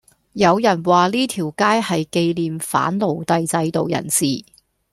[0.33, 4.25] 有人話呢條街係記念反奴隸制度人士